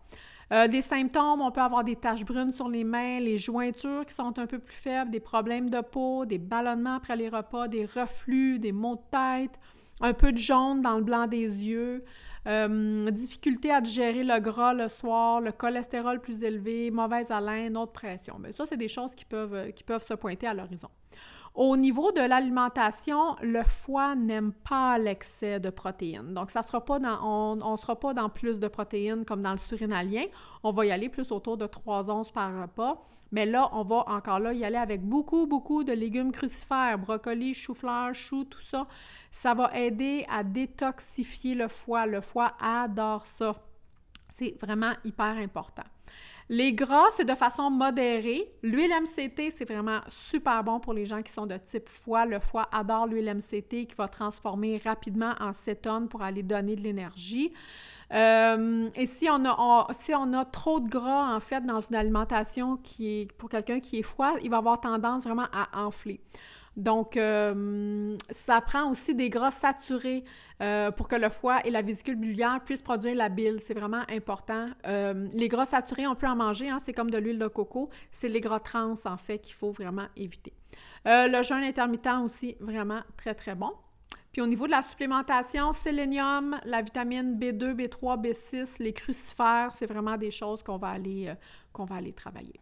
Euh, 0.54 0.68
des 0.68 0.84
symptômes, 0.84 1.42
on 1.42 1.50
peut 1.50 1.62
avoir 1.62 1.84
des 1.84 1.96
taches 1.96 2.24
brunes 2.24 2.52
sur 2.52 2.70
les 2.70 2.84
mains, 2.84 3.20
les 3.20 3.40
jointures 3.40 4.06
qui 4.06 4.14
sont 4.14 4.38
un 4.38 4.46
peu 4.46 4.60
plus 4.60 4.76
faibles, 4.76 5.10
des 5.10 5.20
problèmes 5.20 5.72
de 5.72 5.82
peau, 5.82 6.26
des 6.26 6.38
ballonnements 6.38 6.98
après 6.98 7.16
les 7.16 7.30
repas, 7.30 7.68
des 7.68 7.86
reflux, 7.86 8.60
des 8.60 8.72
maux 8.72 8.96
de 8.96 9.02
tête, 9.10 9.60
un 10.02 10.14
peu 10.14 10.32
de 10.32 10.38
jaune 10.38 10.82
dans 10.82 10.98
le 10.98 11.04
blanc 11.04 11.26
des 11.26 11.40
yeux, 11.40 12.04
euh, 12.48 13.12
difficulté 13.12 13.72
à 13.72 13.82
digérer 13.82 14.24
le 14.24 14.40
gras 14.40 14.74
le 14.74 14.90
soir, 14.90 15.42
le 15.42 15.52
cholestérol 15.52 16.20
plus 16.20 16.44
élevé, 16.44 16.92
mauvaise 16.92 17.32
haleine, 17.32 17.78
haute 17.78 17.94
pression. 17.94 18.38
Bien, 18.40 18.52
ça, 18.52 18.66
c'est 18.66 18.78
des 18.78 18.88
choses 18.88 19.16
qui 19.16 19.26
peuvent, 19.26 19.72
qui 19.74 19.84
peuvent 19.84 20.04
se 20.04 20.14
pointer 20.14 20.48
à 20.48 20.54
l'horizon. 20.54 20.90
Au 21.56 21.78
niveau 21.78 22.12
de 22.12 22.20
l'alimentation, 22.20 23.38
le 23.42 23.64
foie 23.64 24.14
n'aime 24.14 24.52
pas 24.52 24.98
l'excès 24.98 25.58
de 25.58 25.70
protéines. 25.70 26.34
Donc, 26.34 26.52
ça 26.52 26.62
sera 26.62 26.84
pas 26.84 27.00
on 27.24 27.56
ne 27.56 27.78
sera 27.78 27.98
pas 27.98 28.14
dans 28.14 28.28
plus 28.28 28.60
de 28.60 28.68
protéines 28.68 29.24
comme 29.24 29.42
dans 29.42 29.54
le 29.54 29.58
surinalien. 29.58 30.26
On 30.64 30.74
va 30.74 30.86
y 30.86 30.92
aller 30.92 31.08
plus 31.08 31.32
autour 31.32 31.56
de 31.56 31.66
3 31.66 32.12
onces 32.12 32.30
par 32.30 32.62
repas. 32.62 33.02
Mais 33.32 33.46
là, 33.46 33.70
on 33.72 33.84
va 33.84 34.04
encore 34.08 34.40
là 34.40 34.52
y 34.52 34.66
aller 34.66 34.76
avec 34.76 35.02
beaucoup, 35.02 35.48
beaucoup 35.48 35.86
de 35.86 35.94
légumes 35.94 36.34
crucifères, 36.34 37.00
brocolis, 37.00 37.54
chou-fleur, 37.54 38.14
choux, 38.14 38.44
tout 38.44 38.62
ça. 38.62 38.86
Ça 39.32 39.54
va 39.54 39.74
aider 39.78 40.26
à 40.30 40.44
détoxifier 40.44 41.56
le 41.56 41.70
foie. 41.70 42.06
Le 42.06 42.20
foie 42.20 42.52
adore 42.60 43.26
ça. 43.26 43.56
C'est 44.28 44.58
vraiment 44.60 44.92
hyper 45.06 45.38
important. 45.38 45.84
Les 46.48 46.74
gras, 46.74 47.06
c'est 47.10 47.26
de 47.26 47.34
façon 47.34 47.72
modérée. 47.72 48.54
L'huile 48.62 48.92
MCT, 49.02 49.50
c'est 49.50 49.66
vraiment 49.66 50.02
super 50.08 50.64
bon 50.64 50.80
pour 50.80 50.94
les 50.94 51.08
gens 51.08 51.24
qui 51.24 51.32
sont 51.32 51.48
de 51.48 51.58
type 51.58 51.90
foie. 51.90 52.28
Le 52.28 52.40
foie 52.40 52.70
adore 52.72 53.08
l'huile 53.08 53.34
MCT 53.34 53.88
qui 53.88 53.96
va 53.98 54.08
transformer 54.08 54.80
rapidement 54.84 55.34
en 55.40 55.54
cétone 55.54 56.08
pour 56.08 56.22
aller 56.22 56.44
donner 56.44 56.76
de 56.76 56.82
l'énergie. 56.82 57.52
Euh, 58.14 58.90
et 58.94 59.08
si 59.08 59.28
on, 59.28 59.44
a, 59.44 60.46
trop 60.46 60.80
de 60.80 60.88
gras, 60.88 61.36
en 61.36 61.40
fait, 61.40 61.66
dans 61.66 61.82
une 61.82 61.96
alimentation 61.96 62.78
qui 62.78 63.28
pour 63.40 63.50
quelqu'un 63.50 63.80
qui 63.80 64.00
est 64.00 64.04
foie, 64.04 64.36
il 64.44 64.52
va 64.52 64.58
avoir 64.58 64.80
tendance 64.80 65.24
vraiment 65.24 65.48
à 65.52 65.84
enfler. 65.84 66.20
Donc, 66.78 67.16
euh, 67.16 68.18
ça 68.30 68.60
prend 68.62 68.92
aussi 68.92 69.16
des 69.16 69.30
gras 69.30 69.52
saturés 69.52 70.26
euh, 70.62 70.92
pour 70.92 71.08
que 71.08 71.16
le 71.16 71.30
foie 71.30 71.66
et 71.66 71.72
la 71.72 71.82
vésicule 71.82 72.16
biliaire 72.16 72.62
puissent 72.66 72.82
produire 72.82 73.16
la 73.16 73.30
bile. 73.30 73.60
C'est 73.62 73.74
vraiment 73.74 74.04
important. 74.10 74.70
Euh, 74.86 75.28
les 75.34 75.48
gras 75.48 75.66
saturés, 75.66 76.06
on 76.06 76.16
peut 76.16 76.28
en 76.28 76.36
manger, 76.36 76.70
hein, 76.70 76.80
c'est 76.80 76.94
comme 76.94 77.10
de 77.10 77.18
l'huile 77.18 77.40
de 77.40 77.48
coco. 77.48 77.90
C'est 78.12 78.28
les 78.28 78.42
gras 78.42 78.60
trans, 78.60 78.96
en 79.06 79.18
fait, 79.18 79.40
qu'il 79.40 79.56
faut 79.56 79.72
vraiment 79.72 80.08
éviter. 80.18 80.54
le 81.06 81.42
jeûne 81.44 81.64
intermittent 81.64 82.08
aussi, 82.24 82.58
vraiment 82.60 83.02
très, 83.16 83.36
très 83.36 83.56
bon. 83.56 83.72
Puis 84.34 84.42
au 84.42 84.48
niveau 84.48 84.66
de 84.66 84.72
la 84.72 84.82
supplémentation, 84.82 85.72
sélénium, 85.72 86.60
la 86.66 86.82
vitamine 86.82 87.40
B2, 87.40 87.74
B3, 87.74 88.22
B6, 88.22 88.84
les 88.84 88.92
crucifères, 88.92 89.70
c'est 89.72 89.86
vraiment 89.86 90.18
des 90.18 90.32
choses 90.32 90.62
qu'on 90.62 90.78
va 90.78 90.90
aller, 90.90 91.34
qu'on 91.72 91.86
va 91.86 91.96
aller 91.96 92.12
travailler. 92.12 92.60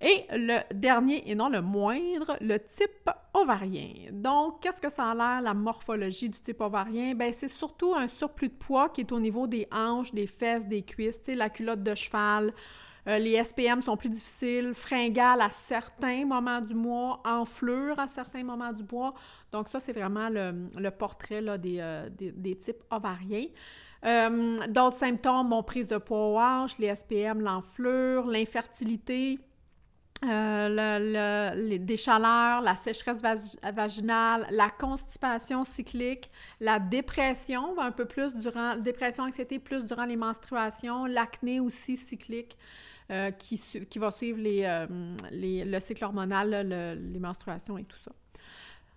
Et 0.00 0.24
le 0.32 0.60
dernier, 0.74 1.30
et 1.30 1.34
non 1.34 1.48
le 1.48 1.60
moindre, 1.60 2.36
le 2.40 2.58
type 2.58 3.10
ovarien. 3.34 3.92
Donc, 4.10 4.60
qu'est-ce 4.60 4.80
que 4.80 4.90
ça 4.90 5.10
a 5.10 5.14
l'air, 5.14 5.42
la 5.42 5.54
morphologie 5.54 6.28
du 6.28 6.40
type 6.40 6.60
ovarien? 6.60 7.14
Bien, 7.14 7.32
c'est 7.32 7.48
surtout 7.48 7.94
un 7.94 8.08
surplus 8.08 8.48
de 8.48 8.54
poids 8.54 8.88
qui 8.88 9.02
est 9.02 9.12
au 9.12 9.20
niveau 9.20 9.46
des 9.46 9.68
hanches, 9.70 10.12
des 10.12 10.26
fesses, 10.26 10.66
des 10.66 10.82
cuisses, 10.82 11.20
la 11.28 11.50
culotte 11.50 11.82
de 11.82 11.94
cheval. 11.94 12.52
Euh, 13.08 13.18
les 13.18 13.42
SPM 13.42 13.82
sont 13.82 13.96
plus 13.96 14.10
difficiles, 14.10 14.74
fringales 14.74 15.40
à 15.40 15.50
certains 15.50 16.24
moments 16.24 16.60
du 16.60 16.74
mois, 16.74 17.20
enflure 17.24 17.98
à 17.98 18.06
certains 18.06 18.44
moments 18.44 18.72
du 18.72 18.84
mois. 18.90 19.14
Donc, 19.50 19.68
ça, 19.68 19.80
c'est 19.80 19.92
vraiment 19.92 20.28
le, 20.28 20.90
portrait 20.90 21.42
euh, 21.46 22.08
des, 22.08 22.56
types 22.56 22.82
ovariens. 22.90 23.46
Euh, 24.04 24.56
d'autres 24.68 24.96
symptômes, 24.96 25.48
bon, 25.48 25.62
prise 25.62 25.88
de 25.88 25.98
poids 25.98 26.28
aux 26.28 26.38
hanches, 26.38 26.78
les 26.78 26.94
SPM, 26.94 27.40
l'enflure, 27.40 28.26
l'infertilité, 28.26 29.38
euh, 30.24 31.78
des 31.78 31.96
chaleurs, 31.96 32.60
la 32.62 32.76
sécheresse 32.76 33.20
vaginale, 33.62 34.46
la 34.50 34.70
constipation 34.70 35.64
cyclique, 35.64 36.30
la 36.60 36.78
dépression, 36.78 37.78
un 37.80 37.90
peu 37.90 38.04
plus 38.04 38.34
durant, 38.36 38.76
dépression, 38.76 39.24
anxiété 39.24 39.58
plus 39.58 39.84
durant 39.84 40.04
les 40.04 40.16
menstruations, 40.16 41.06
l'acné 41.06 41.60
aussi 41.60 41.96
cyclique. 41.96 42.56
Euh, 43.10 43.30
qui, 43.32 43.60
qui, 43.90 43.98
va 43.98 44.10
suivre 44.10 44.38
les, 44.38 44.62
euh, 44.64 44.86
les, 45.32 45.66
le 45.66 45.80
cycle 45.80 46.02
hormonal, 46.04 46.50
les 47.12 47.18
menstruations 47.18 47.76
et 47.76 47.84
tout 47.84 47.98
ça. 47.98 48.12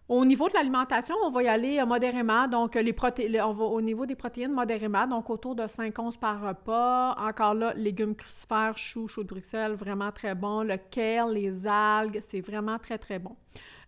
Au 0.07 0.23
niveau 0.23 0.47
de 0.49 0.53
l'alimentation, 0.53 1.15
on 1.23 1.31
va 1.31 1.41
y 1.41 1.47
aller 1.47 1.79
euh, 1.79 1.85
modérément, 1.87 2.47
donc 2.47 2.75
les 2.75 2.93
protéines, 2.93 3.41
on 3.41 3.53
va 3.53 3.65
au 3.65 3.81
niveau 3.81 4.05
des 4.05 4.13
protéines 4.15 4.51
modérément, 4.51 5.07
donc 5.07 5.31
autour 5.31 5.55
de 5.55 5.65
5 5.65 5.97
onces 5.97 6.17
par 6.17 6.39
repas. 6.41 7.15
Encore 7.17 7.55
là, 7.55 7.73
légumes 7.75 8.15
crucifères, 8.15 8.77
choux, 8.77 9.07
choux 9.07 9.23
de 9.23 9.29
Bruxelles, 9.29 9.73
vraiment 9.73 10.11
très 10.11 10.35
bon. 10.35 10.61
Le 10.61 10.77
kale, 10.77 11.33
les 11.33 11.65
algues, 11.65 12.19
c'est 12.21 12.41
vraiment 12.41 12.77
très, 12.77 12.99
très 12.99 13.17
bon. 13.17 13.35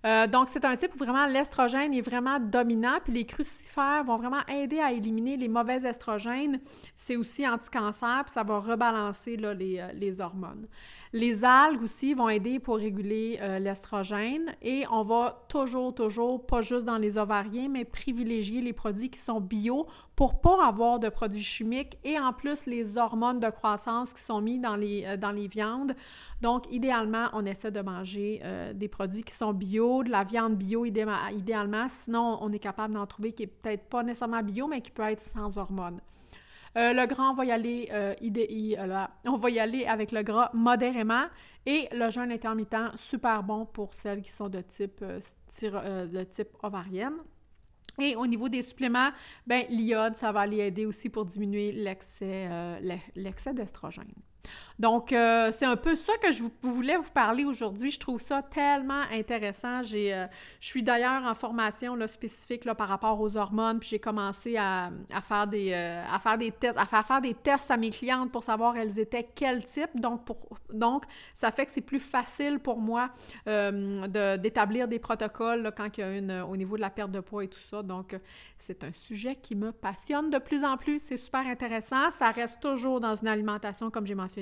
Euh, 0.05 0.27
donc, 0.27 0.49
c'est 0.49 0.63
un 0.63 0.75
type 0.75 0.93
où 0.93 0.97
vraiment 0.97 1.25
l'estrogène 1.25 1.93
est 1.93 2.01
vraiment 2.01 2.39
dominant, 2.39 2.97
puis 3.03 3.13
les 3.13 3.25
crucifères 3.25 4.03
vont 4.05 4.17
vraiment 4.17 4.45
aider 4.47 4.79
à 4.79 4.91
éliminer 4.91 5.37
les 5.37 5.47
mauvais 5.47 5.85
estrogènes. 5.85 6.59
C'est 6.95 7.15
aussi 7.15 7.47
anti-cancer, 7.47 8.23
puis 8.25 8.33
ça 8.33 8.43
va 8.43 8.59
rebalancer 8.59 9.37
là, 9.37 9.53
les, 9.53 9.79
euh, 9.79 9.91
les, 9.93 10.21
hormones. 10.21 10.67
Les 11.13 11.43
algues 11.43 11.83
aussi 11.83 12.13
vont 12.13 12.29
aider 12.29 12.59
pour 12.59 12.77
réguler 12.77 13.39
euh, 13.41 13.59
l'estrogène 13.59 14.55
et 14.61 14.85
on 14.91 15.03
va 15.03 15.43
toujours, 15.49 15.93
toujours, 15.93 16.45
pas 16.45 16.61
juste 16.61 16.85
dans 16.85 16.97
les 16.97 17.17
ovariens, 17.17 17.67
mais 17.69 17.83
privilégier 17.83 18.61
les 18.61 18.73
produits 18.73 19.09
qui 19.09 19.19
sont 19.19 19.41
bio 19.41 19.87
pour 20.15 20.41
pas 20.41 20.65
avoir 20.65 20.99
de 20.99 21.09
produits 21.09 21.43
chimiques 21.43 21.97
et 22.03 22.19
en 22.19 22.33
plus 22.33 22.65
les 22.65 22.97
hormones 22.97 23.39
de 23.39 23.49
croissance 23.49 24.13
qui 24.13 24.21
sont 24.21 24.41
mis 24.41 24.59
dans 24.59 24.75
les, 24.75 25.17
dans 25.17 25.31
les 25.31 25.47
viandes. 25.47 25.95
Donc, 26.41 26.65
idéalement, 26.71 27.27
on 27.33 27.45
essaie 27.45 27.71
de 27.71 27.81
manger 27.81 28.41
des 28.73 28.87
produits 28.87 29.23
qui 29.23 29.33
sont 29.33 29.53
bio 29.57 30.03
de 30.03 30.09
la 30.09 30.23
viande 30.23 30.55
bio 30.55 30.85
idéalement. 30.85 31.87
Sinon, 31.89 32.37
on 32.41 32.51
est 32.53 32.59
capable 32.59 32.93
d'en 32.93 33.05
trouver 33.05 33.33
qui 33.33 33.43
est 33.43 33.47
peut-être 33.47 33.89
pas 33.89 34.03
nécessairement 34.03 34.43
bio, 34.43 34.67
mais 34.67 34.81
qui 34.81 34.91
peut 34.91 35.03
être 35.03 35.21
sans 35.21 35.57
hormones. 35.57 35.99
Euh, 36.77 36.93
le 36.93 37.07
gras, 37.07 37.31
on 37.31 37.33
va 37.33 37.45
y 37.45 37.51
aller, 37.51 37.89
euh, 37.91 38.13
euh, 38.21 39.05
on 39.25 39.37
va 39.37 39.49
y 39.49 39.59
aller 39.59 39.85
avec 39.85 40.11
le 40.11 40.21
gras 40.21 40.51
modérément 40.53 41.25
et 41.65 41.87
le 41.91 42.11
jeûne 42.11 42.31
intermittent, 42.31 42.95
super 42.95 43.41
bon 43.41 43.65
pour 43.65 43.93
celles 43.93 44.21
qui 44.21 44.31
sont 44.31 44.47
de 44.47 44.61
type, 44.61 45.03
de 45.03 46.23
type 46.23 46.49
ovarienne. 46.61 47.15
Et 47.99 48.15
au 48.15 48.27
niveau 48.27 48.47
des 48.47 48.61
suppléments, 48.61 49.09
ben, 49.47 49.65
l'iode, 49.69 50.15
ça 50.15 50.31
va 50.31 50.41
aller 50.41 50.59
aider 50.59 50.85
aussi 50.85 51.09
pour 51.09 51.25
diminuer 51.25 51.71
l'excès, 51.71 52.79
l'excès 53.15 53.55
d'estrogène. 53.55 54.13
Donc, 54.79 55.11
euh, 55.11 55.51
c'est 55.51 55.65
un 55.65 55.75
peu 55.75 55.95
ça 55.95 56.13
que 56.21 56.31
je 56.31 56.43
voulais 56.61 56.97
vous 56.97 57.11
parler 57.11 57.45
aujourd'hui. 57.45 57.89
Je 57.89 57.99
trouve 57.99 58.21
ça 58.21 58.43
tellement 58.43 59.01
intéressant. 59.11 59.81
J'ai, 59.83 60.13
euh, 60.13 60.27
je 60.59 60.67
suis 60.67 60.83
d'ailleurs 60.83 61.23
en 61.23 61.33
formation 61.33 61.95
là, 61.95 62.07
spécifique 62.07 62.65
là, 62.65 62.75
par 62.75 62.87
rapport 62.87 63.19
aux 63.19 63.37
hormones, 63.37 63.79
puis 63.79 63.89
j'ai 63.89 63.99
commencé 63.99 64.55
à, 64.57 64.91
faire 65.27 65.47
des, 65.47 65.71
euh, 65.73 66.03
à 66.11 66.19
faire 66.19 66.37
des 66.37 66.51
tests, 66.51 66.77
à 66.77 66.85
faire 66.85 67.05
faire 67.05 67.21
des 67.21 67.33
tests 67.33 67.71
à 67.71 67.77
mes 67.77 67.89
clientes 67.89 68.31
pour 68.31 68.43
savoir 68.43 68.77
elles 68.77 68.99
étaient 68.99 69.27
quel 69.33 69.63
type. 69.63 69.89
Donc, 69.95 70.25
pour, 70.25 70.37
donc 70.71 71.05
ça 71.33 71.51
fait 71.51 71.65
que 71.65 71.71
c'est 71.71 71.81
plus 71.81 71.99
facile 71.99 72.59
pour 72.59 72.79
moi 72.79 73.09
d'établir 73.45 74.87
des 74.87 74.99
protocoles 74.99 75.71
quand 75.75 75.97
il 75.97 76.01
y 76.01 76.03
a 76.03 76.17
une, 76.17 76.31
au 76.41 76.55
niveau 76.55 76.75
de 76.75 76.81
la 76.81 76.89
perte 76.89 77.11
de 77.11 77.19
poids 77.19 77.43
et 77.43 77.47
tout 77.47 77.59
ça. 77.59 77.81
Donc, 77.81 78.15
c'est 78.59 78.83
un 78.83 78.91
sujet 78.91 79.35
qui 79.35 79.55
me 79.55 79.71
passionne 79.71 80.29
de 80.29 80.37
plus 80.37 80.63
en 80.63 80.77
plus. 80.77 80.99
C'est 80.99 81.17
super 81.17 81.45
intéressant. 81.47 82.11
Ça 82.11 82.31
reste 82.31 82.59
toujours 82.59 82.99
dans 82.99 83.15
une 83.15 83.27
alimentation, 83.27 83.89
comme 83.89 84.05
j'ai 84.05 84.15
mentionné, 84.15 84.36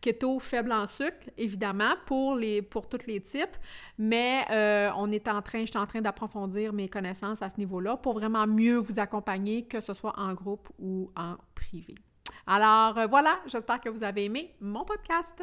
keto 0.00 0.38
faible 0.38 0.72
en 0.72 0.86
sucre, 0.86 1.30
évidemment, 1.36 1.94
pour, 2.06 2.36
les, 2.36 2.62
pour 2.62 2.88
tous 2.88 3.06
les 3.06 3.20
types. 3.20 3.56
Mais 3.98 4.44
euh, 4.50 4.90
on 4.96 5.10
est 5.12 5.28
en 5.28 5.42
train, 5.42 5.60
je 5.60 5.66
suis 5.66 5.78
en 5.78 5.86
train 5.86 6.00
d'approfondir 6.00 6.72
mes 6.72 6.88
connaissances 6.88 7.42
à 7.42 7.48
ce 7.48 7.58
niveau-là 7.58 7.96
pour 7.96 8.14
vraiment 8.14 8.46
mieux 8.46 8.76
vous 8.76 8.98
accompagner, 8.98 9.64
que 9.64 9.80
ce 9.80 9.94
soit 9.94 10.14
en 10.18 10.34
groupe 10.34 10.68
ou 10.78 11.10
en 11.16 11.36
privé. 11.54 11.94
Alors 12.46 12.98
euh, 12.98 13.06
voilà, 13.06 13.38
j'espère 13.46 13.80
que 13.80 13.88
vous 13.88 14.04
avez 14.04 14.24
aimé 14.24 14.54
mon 14.60 14.84
podcast. 14.84 15.42